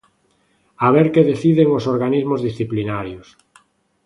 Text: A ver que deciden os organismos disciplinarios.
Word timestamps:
A 0.85 0.87
ver 0.95 1.07
que 1.13 1.27
deciden 1.31 1.67
os 1.77 1.87
organismos 1.93 2.43
disciplinarios. 2.47 3.27